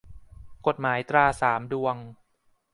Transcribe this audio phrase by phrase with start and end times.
[0.67, 1.95] กฎหมายตราสามดวง